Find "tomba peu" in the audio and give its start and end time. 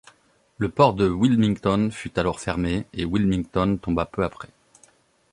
3.79-4.23